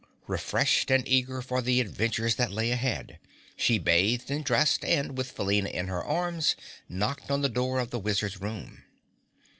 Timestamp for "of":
7.79-7.91